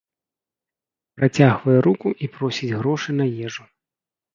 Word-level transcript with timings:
Працягвае 1.21 1.77
руку 1.89 2.07
і 2.25 2.33
просіць 2.41 2.75
грошы 2.83 3.09
на 3.23 3.33
ежу. 3.49 3.63